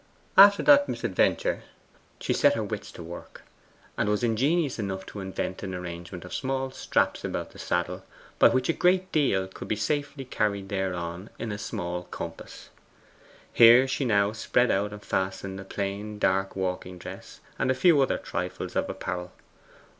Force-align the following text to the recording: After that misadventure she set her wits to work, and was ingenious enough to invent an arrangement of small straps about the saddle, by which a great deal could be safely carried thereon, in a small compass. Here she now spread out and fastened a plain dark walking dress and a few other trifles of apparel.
After 0.35 0.63
that 0.63 0.89
misadventure 0.89 1.61
she 2.19 2.33
set 2.33 2.55
her 2.55 2.63
wits 2.63 2.91
to 2.93 3.03
work, 3.03 3.43
and 3.95 4.09
was 4.09 4.23
ingenious 4.23 4.79
enough 4.79 5.05
to 5.05 5.19
invent 5.19 5.61
an 5.61 5.75
arrangement 5.75 6.25
of 6.25 6.33
small 6.33 6.71
straps 6.71 7.23
about 7.23 7.51
the 7.51 7.59
saddle, 7.59 8.03
by 8.39 8.49
which 8.49 8.67
a 8.67 8.73
great 8.73 9.11
deal 9.11 9.47
could 9.47 9.67
be 9.67 9.75
safely 9.75 10.25
carried 10.25 10.69
thereon, 10.69 11.29
in 11.37 11.51
a 11.51 11.59
small 11.59 12.05
compass. 12.05 12.69
Here 13.53 13.87
she 13.87 14.03
now 14.03 14.31
spread 14.31 14.71
out 14.71 14.91
and 14.91 15.03
fastened 15.05 15.59
a 15.59 15.63
plain 15.65 16.17
dark 16.17 16.55
walking 16.55 16.97
dress 16.97 17.39
and 17.59 17.69
a 17.69 17.75
few 17.75 18.01
other 18.01 18.17
trifles 18.17 18.75
of 18.75 18.89
apparel. 18.89 19.31